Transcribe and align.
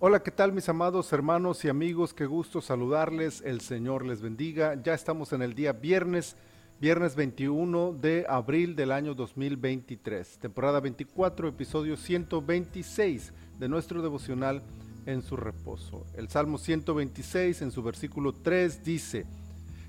Hola, 0.00 0.22
¿qué 0.22 0.30
tal 0.30 0.52
mis 0.52 0.68
amados 0.68 1.12
hermanos 1.12 1.64
y 1.64 1.68
amigos? 1.68 2.14
Qué 2.14 2.24
gusto 2.24 2.60
saludarles, 2.60 3.42
el 3.44 3.60
Señor 3.60 4.06
les 4.06 4.22
bendiga. 4.22 4.80
Ya 4.80 4.94
estamos 4.94 5.32
en 5.32 5.42
el 5.42 5.54
día 5.54 5.72
viernes, 5.72 6.36
viernes 6.80 7.16
21 7.16 7.94
de 7.94 8.24
abril 8.28 8.76
del 8.76 8.92
año 8.92 9.16
2023, 9.16 10.38
temporada 10.38 10.78
24, 10.78 11.48
episodio 11.48 11.96
126 11.96 13.32
de 13.58 13.68
nuestro 13.68 14.00
devocional 14.00 14.62
en 15.04 15.20
su 15.20 15.36
reposo. 15.36 16.06
El 16.14 16.28
Salmo 16.28 16.58
126 16.58 17.62
en 17.62 17.72
su 17.72 17.82
versículo 17.82 18.32
3 18.32 18.84
dice, 18.84 19.26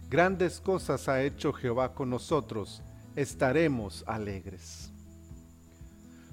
Grandes 0.09 0.59
cosas 0.59 1.07
ha 1.07 1.21
hecho 1.21 1.53
Jehová 1.53 1.93
con 1.93 2.09
nosotros, 2.09 2.81
estaremos 3.15 4.03
alegres. 4.07 4.91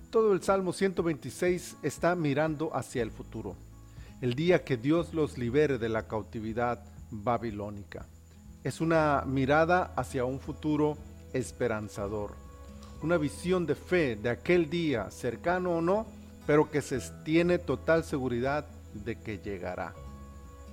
Todo 0.08 0.32
el 0.32 0.40
Salmo 0.40 0.72
126 0.72 1.77
está 1.82 2.14
mirando 2.14 2.74
hacia 2.74 3.02
el 3.02 3.11
futuro 3.11 3.65
el 4.20 4.34
día 4.34 4.64
que 4.64 4.76
Dios 4.76 5.12
los 5.12 5.36
libere 5.36 5.79
de 5.79 5.88
la 5.88 6.06
cautividad 6.06 6.82
babilónica. 7.11 8.07
Es 8.64 8.80
una 8.80 9.22
mirada 9.26 9.93
hacia 9.96 10.24
un 10.24 10.40
futuro 10.40 10.96
esperanzador, 11.32 12.34
una 13.02 13.18
visión 13.18 13.66
de 13.66 13.74
fe 13.74 14.16
de 14.16 14.30
aquel 14.30 14.71
día, 14.71 15.10
cercano 15.10 15.76
o 15.76 15.80
no, 15.80 16.07
pero 16.46 16.71
que 16.71 16.80
se 16.80 17.00
tiene 17.24 17.58
total 17.58 18.04
seguridad 18.04 18.66
de 18.94 19.21
que 19.21 19.38
llegará. 19.38 19.94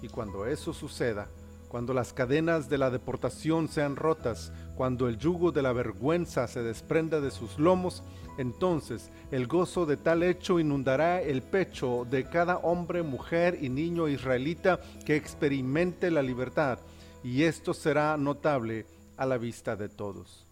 Y 0.02 0.08
cuando 0.08 0.46
eso 0.46 0.74
suceda, 0.74 1.28
cuando 1.74 1.96
las 1.96 2.14
cadenas 2.14 2.70
de 2.70 2.78
la 2.78 2.92
deportación 2.92 3.68
sean 3.68 3.96
rotas, 3.96 4.54
cuando 4.76 5.08
el 5.08 5.18
yugo 5.18 5.52
de 5.52 5.64
la 5.64 5.74
vergüenza 5.74 6.48
se 6.48 6.62
desprenda 6.62 7.20
de 7.20 7.32
sus 7.32 7.58
lomos, 7.58 8.04
entonces 8.38 9.10
el 9.32 9.48
gozo 9.48 9.88
de 9.88 9.98
tal 9.98 10.22
hecho 10.22 10.60
inundará 10.60 11.20
el 11.20 11.42
pecho 11.42 12.06
de 12.08 12.26
cada 12.26 12.58
hombre, 12.60 13.02
mujer 13.02 13.58
y 13.60 13.70
niño 13.70 14.08
israelita 14.08 14.82
que 15.04 15.16
experimente 15.16 16.12
la 16.12 16.22
libertad, 16.22 16.78
y 17.24 17.42
esto 17.42 17.74
será 17.74 18.18
notable 18.18 18.86
a 19.18 19.26
la 19.26 19.40
vista 19.40 19.76
de 19.76 19.90
todos. 19.90 20.46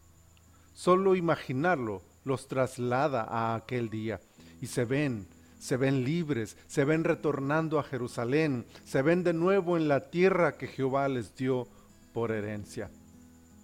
Solo 0.73 1.15
imaginarlo 1.15 2.01
los 2.23 2.47
traslada 2.47 3.27
a 3.29 3.53
aquel 3.53 3.91
día, 3.91 4.19
y 4.59 4.65
se 4.65 4.85
ven, 4.85 5.27
se 5.61 5.77
ven 5.77 6.03
libres, 6.03 6.57
se 6.65 6.85
ven 6.85 7.03
retornando 7.03 7.77
a 7.77 7.83
Jerusalén, 7.83 8.65
se 8.83 9.03
ven 9.03 9.23
de 9.23 9.31
nuevo 9.31 9.77
en 9.77 9.87
la 9.87 10.09
tierra 10.09 10.57
que 10.57 10.65
Jehová 10.65 11.07
les 11.07 11.35
dio 11.35 11.67
por 12.13 12.31
herencia. 12.31 12.89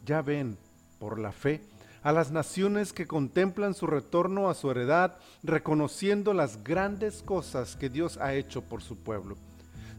Ya 0.05 0.21
ven, 0.21 0.59
por 0.99 1.17
la 1.17 1.31
fe, 1.31 1.63
a 2.03 2.11
las 2.11 2.29
naciones 2.31 2.93
que 2.93 3.07
contemplan 3.07 3.73
su 3.73 3.87
retorno 3.87 4.47
a 4.47 4.53
su 4.53 4.69
heredad, 4.69 5.15
reconociendo 5.41 6.35
las 6.35 6.63
grandes 6.63 7.23
cosas 7.23 7.75
que 7.75 7.89
Dios 7.89 8.19
ha 8.19 8.35
hecho 8.35 8.61
por 8.61 8.83
su 8.83 8.97
pueblo. 8.97 9.35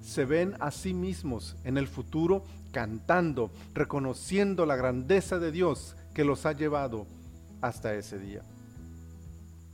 Se 0.00 0.24
ven 0.24 0.54
a 0.60 0.70
sí 0.70 0.94
mismos 0.94 1.56
en 1.64 1.78
el 1.78 1.88
futuro 1.88 2.44
cantando, 2.70 3.50
reconociendo 3.74 4.66
la 4.66 4.76
grandeza 4.76 5.40
de 5.40 5.50
Dios 5.50 5.96
que 6.14 6.22
los 6.22 6.46
ha 6.46 6.52
llevado 6.52 7.08
hasta 7.60 7.92
ese 7.96 8.20
día. 8.20 8.42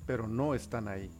Pero 0.06 0.26
no 0.26 0.54
están 0.54 0.88
ahí 0.88 1.10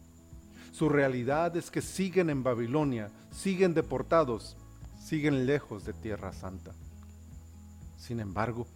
su 0.75 0.89
realidad 0.89 1.57
es 1.57 1.71
que 1.71 1.81
siguen 1.81 2.31
en 2.31 2.43
Babilonia, 2.43 3.09
siguen 3.31 3.75
deportados, 3.75 4.57
siguen 5.01 5.47
lejos 5.47 5.85
de 5.85 5.93
Tierra 5.93 6.33
Santa. 6.33 6.73
Sin 7.97 8.19
embargo, 8.19 8.67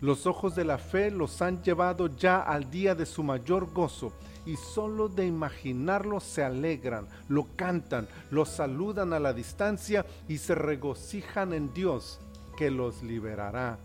los 0.00 0.28
ojos 0.28 0.54
de 0.54 0.64
la 0.64 0.78
fe 0.78 1.10
los 1.10 1.42
han 1.42 1.60
llevado 1.64 2.16
ya 2.16 2.38
al 2.38 2.70
día 2.70 2.94
de 2.94 3.06
su 3.06 3.24
mayor 3.24 3.72
gozo 3.72 4.12
y 4.46 4.54
solo 4.54 5.08
de 5.08 5.26
imaginarlo 5.26 6.20
se 6.20 6.44
alegran, 6.44 7.08
lo 7.28 7.48
cantan, 7.56 8.06
lo 8.30 8.44
saludan 8.44 9.12
a 9.12 9.18
la 9.18 9.32
distancia 9.32 10.06
y 10.28 10.38
se 10.38 10.54
regocijan 10.54 11.54
en 11.54 11.74
Dios 11.74 12.20
que 12.56 12.70
los 12.70 13.02
liberará 13.02 13.80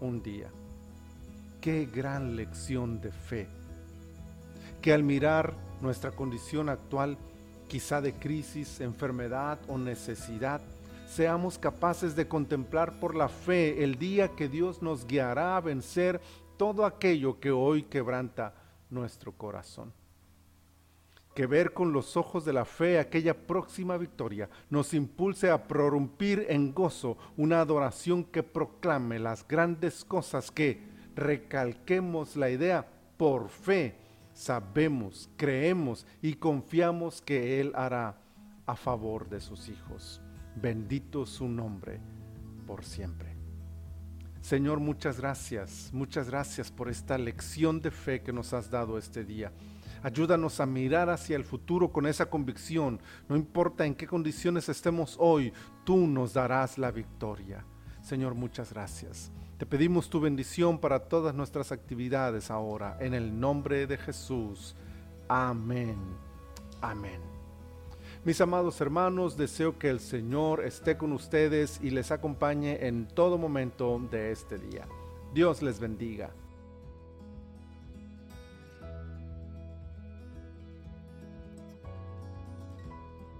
un 0.00 0.22
día. 0.22 0.48
Qué 1.60 1.90
gran 1.92 2.36
lección 2.36 3.02
de 3.02 3.12
fe. 3.12 3.48
Que 4.80 4.94
al 4.94 5.02
mirar 5.02 5.71
nuestra 5.82 6.12
condición 6.12 6.68
actual, 6.68 7.18
quizá 7.68 8.00
de 8.00 8.14
crisis, 8.14 8.80
enfermedad 8.80 9.58
o 9.68 9.76
necesidad, 9.76 10.62
seamos 11.06 11.58
capaces 11.58 12.16
de 12.16 12.28
contemplar 12.28 12.98
por 12.98 13.14
la 13.14 13.28
fe 13.28 13.84
el 13.84 13.98
día 13.98 14.28
que 14.28 14.48
Dios 14.48 14.80
nos 14.80 15.06
guiará 15.06 15.56
a 15.56 15.60
vencer 15.60 16.20
todo 16.56 16.86
aquello 16.86 17.40
que 17.40 17.50
hoy 17.50 17.82
quebranta 17.82 18.54
nuestro 18.88 19.32
corazón. 19.32 19.92
Que 21.34 21.46
ver 21.46 21.72
con 21.72 21.92
los 21.92 22.16
ojos 22.16 22.44
de 22.44 22.52
la 22.52 22.64
fe 22.64 22.98
aquella 22.98 23.34
próxima 23.34 23.96
victoria 23.96 24.48
nos 24.70 24.94
impulse 24.94 25.50
a 25.50 25.66
prorrumpir 25.66 26.46
en 26.48 26.74
gozo 26.74 27.16
una 27.36 27.60
adoración 27.60 28.22
que 28.24 28.42
proclame 28.42 29.18
las 29.18 29.46
grandes 29.48 30.04
cosas 30.04 30.50
que, 30.50 30.92
recalquemos 31.14 32.36
la 32.36 32.50
idea, 32.50 32.86
por 33.16 33.48
fe 33.48 34.01
sabemos, 34.32 35.30
creemos 35.36 36.06
y 36.20 36.34
confiamos 36.34 37.20
que 37.22 37.60
Él 37.60 37.72
hará 37.74 38.18
a 38.66 38.76
favor 38.76 39.28
de 39.28 39.40
sus 39.40 39.68
hijos. 39.68 40.20
Bendito 40.56 41.26
su 41.26 41.48
nombre 41.48 42.00
por 42.66 42.84
siempre. 42.84 43.36
Señor, 44.40 44.80
muchas 44.80 45.20
gracias, 45.20 45.90
muchas 45.92 46.28
gracias 46.28 46.70
por 46.70 46.88
esta 46.88 47.16
lección 47.16 47.80
de 47.80 47.92
fe 47.92 48.22
que 48.22 48.32
nos 48.32 48.52
has 48.52 48.70
dado 48.70 48.98
este 48.98 49.24
día. 49.24 49.52
Ayúdanos 50.02 50.58
a 50.58 50.66
mirar 50.66 51.10
hacia 51.10 51.36
el 51.36 51.44
futuro 51.44 51.92
con 51.92 52.06
esa 52.06 52.28
convicción. 52.28 53.00
No 53.28 53.36
importa 53.36 53.86
en 53.86 53.94
qué 53.94 54.08
condiciones 54.08 54.68
estemos 54.68 55.16
hoy, 55.20 55.52
tú 55.84 56.08
nos 56.08 56.32
darás 56.32 56.76
la 56.76 56.90
victoria. 56.90 57.64
Señor, 58.02 58.34
muchas 58.34 58.72
gracias. 58.72 59.30
Te 59.58 59.66
pedimos 59.66 60.10
tu 60.10 60.20
bendición 60.20 60.78
para 60.78 61.00
todas 61.08 61.34
nuestras 61.34 61.70
actividades 61.70 62.50
ahora, 62.50 62.96
en 63.00 63.14
el 63.14 63.38
nombre 63.38 63.86
de 63.86 63.96
Jesús. 63.96 64.74
Amén. 65.28 65.96
Amén. 66.80 67.20
Mis 68.24 68.40
amados 68.40 68.80
hermanos, 68.80 69.36
deseo 69.36 69.78
que 69.78 69.88
el 69.88 70.00
Señor 70.00 70.64
esté 70.64 70.96
con 70.96 71.12
ustedes 71.12 71.80
y 71.82 71.90
les 71.90 72.10
acompañe 72.10 72.86
en 72.86 73.08
todo 73.08 73.38
momento 73.38 74.00
de 74.10 74.32
este 74.32 74.58
día. 74.58 74.86
Dios 75.32 75.62
les 75.62 75.80
bendiga. 75.80 76.30